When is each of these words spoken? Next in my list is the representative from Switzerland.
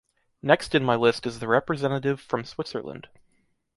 Next 0.41 0.73
in 0.73 0.83
my 0.83 0.95
list 0.95 1.27
is 1.27 1.37
the 1.37 1.47
representative 1.47 2.19
from 2.19 2.43
Switzerland. 2.43 3.07